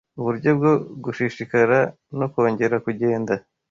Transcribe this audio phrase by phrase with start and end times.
[0.19, 0.71] Uburyo bwo
[1.03, 1.79] gushishikara
[2.19, 3.33] no kongera kugenda